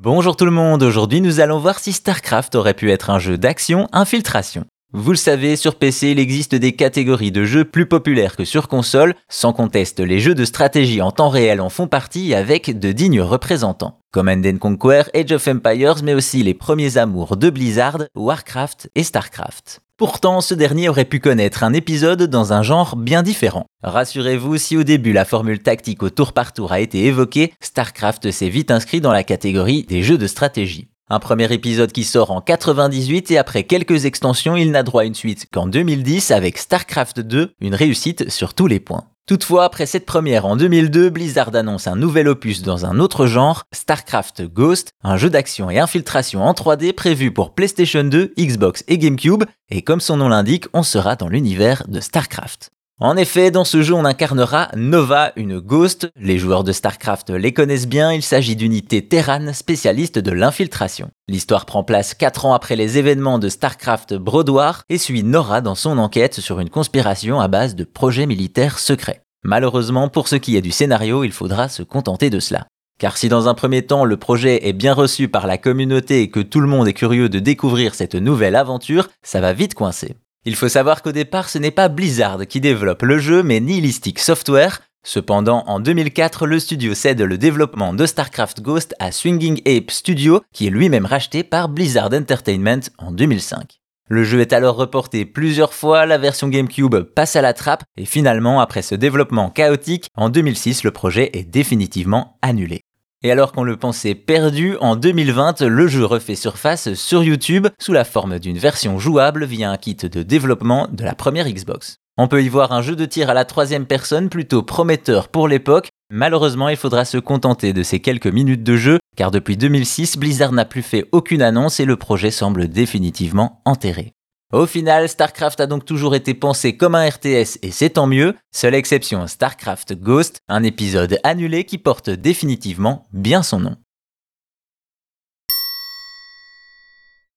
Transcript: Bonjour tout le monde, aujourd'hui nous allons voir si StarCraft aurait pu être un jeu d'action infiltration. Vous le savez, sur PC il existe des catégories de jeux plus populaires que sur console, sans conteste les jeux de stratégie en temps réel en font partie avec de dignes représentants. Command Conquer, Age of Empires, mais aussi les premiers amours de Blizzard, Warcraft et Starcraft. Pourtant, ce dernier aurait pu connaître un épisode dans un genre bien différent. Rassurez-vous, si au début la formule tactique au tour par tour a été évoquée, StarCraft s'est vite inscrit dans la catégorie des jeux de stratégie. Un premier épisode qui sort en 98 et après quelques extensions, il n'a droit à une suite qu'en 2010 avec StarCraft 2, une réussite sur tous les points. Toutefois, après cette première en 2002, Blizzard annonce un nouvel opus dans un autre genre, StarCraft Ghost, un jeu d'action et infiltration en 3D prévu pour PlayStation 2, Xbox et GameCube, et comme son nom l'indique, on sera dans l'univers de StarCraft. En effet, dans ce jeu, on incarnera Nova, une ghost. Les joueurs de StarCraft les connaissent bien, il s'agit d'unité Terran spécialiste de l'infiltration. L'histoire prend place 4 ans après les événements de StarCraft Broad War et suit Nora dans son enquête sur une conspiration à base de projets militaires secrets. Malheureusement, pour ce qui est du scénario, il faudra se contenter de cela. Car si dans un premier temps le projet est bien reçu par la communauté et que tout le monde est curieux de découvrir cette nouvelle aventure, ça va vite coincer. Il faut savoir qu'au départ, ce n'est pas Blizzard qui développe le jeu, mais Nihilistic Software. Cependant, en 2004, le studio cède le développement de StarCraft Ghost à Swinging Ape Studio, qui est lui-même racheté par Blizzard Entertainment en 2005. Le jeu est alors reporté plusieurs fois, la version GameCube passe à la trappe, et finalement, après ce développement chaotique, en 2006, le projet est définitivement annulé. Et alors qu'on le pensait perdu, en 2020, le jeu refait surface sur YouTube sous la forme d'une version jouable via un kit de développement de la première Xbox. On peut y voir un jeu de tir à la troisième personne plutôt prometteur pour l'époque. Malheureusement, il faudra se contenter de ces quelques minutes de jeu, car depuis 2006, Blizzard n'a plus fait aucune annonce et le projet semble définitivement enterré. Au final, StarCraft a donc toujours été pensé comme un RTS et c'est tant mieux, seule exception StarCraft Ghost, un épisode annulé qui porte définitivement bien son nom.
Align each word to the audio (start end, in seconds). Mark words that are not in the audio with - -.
Bonjour 0.00 0.36
tout 0.36 0.44
le 0.44 0.52
monde, 0.52 0.84
aujourd'hui 0.84 1.20
nous 1.20 1.40
allons 1.40 1.58
voir 1.58 1.80
si 1.80 1.92
StarCraft 1.92 2.54
aurait 2.54 2.74
pu 2.74 2.92
être 2.92 3.10
un 3.10 3.18
jeu 3.18 3.36
d'action 3.36 3.88
infiltration. 3.90 4.64
Vous 4.92 5.10
le 5.10 5.16
savez, 5.16 5.56
sur 5.56 5.74
PC 5.74 6.12
il 6.12 6.20
existe 6.20 6.54
des 6.54 6.70
catégories 6.70 7.32
de 7.32 7.44
jeux 7.44 7.64
plus 7.64 7.84
populaires 7.84 8.36
que 8.36 8.44
sur 8.44 8.68
console, 8.68 9.16
sans 9.28 9.52
conteste 9.52 9.98
les 9.98 10.20
jeux 10.20 10.36
de 10.36 10.44
stratégie 10.44 11.02
en 11.02 11.10
temps 11.10 11.30
réel 11.30 11.60
en 11.60 11.68
font 11.68 11.88
partie 11.88 12.32
avec 12.32 12.78
de 12.78 12.92
dignes 12.92 13.20
représentants. 13.20 13.98
Command 14.12 14.58
Conquer, 14.60 15.02
Age 15.14 15.32
of 15.32 15.48
Empires, 15.48 16.04
mais 16.04 16.14
aussi 16.14 16.44
les 16.44 16.54
premiers 16.54 16.96
amours 16.96 17.36
de 17.36 17.50
Blizzard, 17.50 18.04
Warcraft 18.14 18.90
et 18.94 19.02
Starcraft. 19.02 19.80
Pourtant, 19.98 20.40
ce 20.40 20.54
dernier 20.54 20.88
aurait 20.88 21.04
pu 21.04 21.18
connaître 21.18 21.64
un 21.64 21.72
épisode 21.72 22.22
dans 22.22 22.52
un 22.52 22.62
genre 22.62 22.94
bien 22.94 23.24
différent. 23.24 23.66
Rassurez-vous, 23.82 24.56
si 24.56 24.76
au 24.76 24.84
début 24.84 25.12
la 25.12 25.24
formule 25.24 25.58
tactique 25.58 26.04
au 26.04 26.08
tour 26.08 26.32
par 26.32 26.52
tour 26.52 26.70
a 26.70 26.78
été 26.78 27.06
évoquée, 27.06 27.52
StarCraft 27.60 28.30
s'est 28.30 28.48
vite 28.48 28.70
inscrit 28.70 29.00
dans 29.00 29.10
la 29.10 29.24
catégorie 29.24 29.82
des 29.82 30.04
jeux 30.04 30.16
de 30.16 30.28
stratégie. 30.28 30.88
Un 31.10 31.18
premier 31.18 31.52
épisode 31.52 31.90
qui 31.90 32.04
sort 32.04 32.30
en 32.30 32.40
98 32.40 33.32
et 33.32 33.38
après 33.38 33.64
quelques 33.64 34.04
extensions, 34.04 34.54
il 34.54 34.70
n'a 34.70 34.84
droit 34.84 35.02
à 35.02 35.04
une 35.04 35.16
suite 35.16 35.48
qu'en 35.52 35.66
2010 35.66 36.30
avec 36.30 36.58
StarCraft 36.58 37.18
2, 37.18 37.54
une 37.60 37.74
réussite 37.74 38.30
sur 38.30 38.54
tous 38.54 38.68
les 38.68 38.78
points. 38.78 39.02
Toutefois, 39.28 39.64
après 39.64 39.84
cette 39.84 40.06
première 40.06 40.46
en 40.46 40.56
2002, 40.56 41.10
Blizzard 41.10 41.54
annonce 41.54 41.86
un 41.86 41.96
nouvel 41.96 42.28
opus 42.28 42.62
dans 42.62 42.86
un 42.86 42.98
autre 42.98 43.26
genre, 43.26 43.64
StarCraft 43.74 44.40
Ghost, 44.44 44.92
un 45.04 45.18
jeu 45.18 45.28
d'action 45.28 45.68
et 45.68 45.78
infiltration 45.78 46.42
en 46.42 46.54
3D 46.54 46.94
prévu 46.94 47.30
pour 47.30 47.54
PlayStation 47.54 48.04
2, 48.04 48.32
Xbox 48.38 48.84
et 48.88 48.96
GameCube, 48.96 49.44
et 49.68 49.82
comme 49.82 50.00
son 50.00 50.16
nom 50.16 50.30
l'indique, 50.30 50.64
on 50.72 50.82
sera 50.82 51.14
dans 51.14 51.28
l'univers 51.28 51.84
de 51.88 52.00
StarCraft. 52.00 52.70
En 53.00 53.16
effet, 53.16 53.52
dans 53.52 53.62
ce 53.64 53.80
jeu, 53.80 53.94
on 53.94 54.04
incarnera 54.04 54.70
Nova, 54.74 55.30
une 55.36 55.60
ghost. 55.60 56.10
Les 56.20 56.36
joueurs 56.36 56.64
de 56.64 56.72
StarCraft 56.72 57.30
les 57.30 57.52
connaissent 57.52 57.86
bien, 57.86 58.12
il 58.12 58.22
s'agit 58.22 58.56
d'unité 58.56 59.06
Terran 59.06 59.52
spécialiste 59.52 60.18
de 60.18 60.32
l'infiltration. 60.32 61.08
L'histoire 61.28 61.64
prend 61.64 61.84
place 61.84 62.14
4 62.14 62.46
ans 62.46 62.54
après 62.54 62.74
les 62.74 62.98
événements 62.98 63.38
de 63.38 63.48
StarCraft 63.48 64.14
Broad 64.14 64.48
War 64.48 64.82
et 64.88 64.98
suit 64.98 65.22
Nora 65.22 65.60
dans 65.60 65.76
son 65.76 65.96
enquête 65.96 66.40
sur 66.40 66.58
une 66.58 66.70
conspiration 66.70 67.40
à 67.40 67.46
base 67.46 67.76
de 67.76 67.84
projets 67.84 68.26
militaires 68.26 68.80
secrets. 68.80 69.22
Malheureusement, 69.44 70.08
pour 70.08 70.26
ce 70.26 70.34
qui 70.34 70.56
est 70.56 70.60
du 70.60 70.72
scénario, 70.72 71.22
il 71.22 71.30
faudra 71.30 71.68
se 71.68 71.84
contenter 71.84 72.30
de 72.30 72.40
cela. 72.40 72.66
Car 72.98 73.16
si 73.16 73.28
dans 73.28 73.46
un 73.46 73.54
premier 73.54 73.86
temps 73.86 74.04
le 74.04 74.16
projet 74.16 74.66
est 74.66 74.72
bien 74.72 74.92
reçu 74.92 75.28
par 75.28 75.46
la 75.46 75.56
communauté 75.56 76.22
et 76.22 76.30
que 76.30 76.40
tout 76.40 76.58
le 76.58 76.66
monde 76.66 76.88
est 76.88 76.94
curieux 76.94 77.28
de 77.28 77.38
découvrir 77.38 77.94
cette 77.94 78.16
nouvelle 78.16 78.56
aventure, 78.56 79.08
ça 79.22 79.40
va 79.40 79.52
vite 79.52 79.74
coincer. 79.74 80.16
Il 80.44 80.56
faut 80.56 80.68
savoir 80.68 81.02
qu'au 81.02 81.12
départ, 81.12 81.48
ce 81.48 81.58
n'est 81.58 81.70
pas 81.70 81.88
Blizzard 81.88 82.46
qui 82.46 82.60
développe 82.60 83.02
le 83.02 83.18
jeu, 83.18 83.42
mais 83.42 83.60
Nihilistic 83.60 84.18
Software. 84.18 84.80
Cependant, 85.04 85.64
en 85.66 85.80
2004, 85.80 86.46
le 86.46 86.58
studio 86.58 86.94
cède 86.94 87.20
le 87.20 87.38
développement 87.38 87.92
de 87.92 88.06
StarCraft 88.06 88.60
Ghost 88.60 88.94
à 88.98 89.12
Swinging 89.12 89.60
Ape 89.66 89.90
Studio, 89.90 90.42
qui 90.52 90.66
est 90.66 90.70
lui-même 90.70 91.06
racheté 91.06 91.42
par 91.42 91.68
Blizzard 91.68 92.12
Entertainment 92.12 92.80
en 92.98 93.12
2005. 93.12 93.80
Le 94.10 94.24
jeu 94.24 94.40
est 94.40 94.54
alors 94.54 94.76
reporté 94.76 95.26
plusieurs 95.26 95.74
fois, 95.74 96.06
la 96.06 96.16
version 96.16 96.48
GameCube 96.48 96.96
passe 97.02 97.36
à 97.36 97.42
la 97.42 97.52
trappe, 97.52 97.84
et 97.98 98.06
finalement, 98.06 98.60
après 98.60 98.82
ce 98.82 98.94
développement 98.94 99.50
chaotique, 99.50 100.08
en 100.14 100.30
2006, 100.30 100.82
le 100.84 100.90
projet 100.92 101.30
est 101.34 101.44
définitivement 101.44 102.38
annulé. 102.40 102.80
Et 103.24 103.32
alors 103.32 103.50
qu'on 103.50 103.64
le 103.64 103.76
pensait 103.76 104.14
perdu, 104.14 104.76
en 104.80 104.94
2020, 104.94 105.62
le 105.62 105.88
jeu 105.88 106.04
refait 106.04 106.36
surface 106.36 106.94
sur 106.94 107.24
YouTube 107.24 107.66
sous 107.80 107.92
la 107.92 108.04
forme 108.04 108.38
d'une 108.38 108.58
version 108.58 108.98
jouable 109.00 109.44
via 109.44 109.70
un 109.70 109.76
kit 109.76 109.96
de 109.96 110.22
développement 110.22 110.86
de 110.92 111.02
la 111.02 111.16
première 111.16 111.48
Xbox. 111.48 111.96
On 112.16 112.28
peut 112.28 112.42
y 112.44 112.48
voir 112.48 112.72
un 112.72 112.82
jeu 112.82 112.94
de 112.94 113.04
tir 113.04 113.28
à 113.28 113.34
la 113.34 113.44
troisième 113.44 113.86
personne 113.86 114.28
plutôt 114.28 114.62
prometteur 114.62 115.28
pour 115.28 115.48
l'époque. 115.48 115.88
Malheureusement, 116.10 116.68
il 116.68 116.76
faudra 116.76 117.04
se 117.04 117.18
contenter 117.18 117.72
de 117.72 117.82
ces 117.82 118.00
quelques 118.00 118.28
minutes 118.28 118.62
de 118.62 118.76
jeu, 118.76 118.98
car 119.16 119.30
depuis 119.30 119.56
2006, 119.56 120.16
Blizzard 120.16 120.52
n'a 120.52 120.64
plus 120.64 120.82
fait 120.82 121.06
aucune 121.10 121.42
annonce 121.42 121.80
et 121.80 121.84
le 121.84 121.96
projet 121.96 122.30
semble 122.30 122.68
définitivement 122.68 123.62
enterré. 123.64 124.12
Au 124.50 124.64
final, 124.64 125.10
StarCraft 125.10 125.60
a 125.60 125.66
donc 125.66 125.84
toujours 125.84 126.14
été 126.14 126.32
pensé 126.32 126.74
comme 126.74 126.94
un 126.94 127.06
RTS 127.06 127.58
et 127.60 127.70
c'est 127.70 127.90
tant 127.90 128.06
mieux, 128.06 128.34
seule 128.50 128.74
exception 128.74 129.26
StarCraft 129.26 129.92
Ghost, 129.92 130.40
un 130.48 130.62
épisode 130.62 131.18
annulé 131.22 131.64
qui 131.64 131.76
porte 131.76 132.08
définitivement 132.08 133.06
bien 133.12 133.42
son 133.42 133.60
nom. 133.60 133.76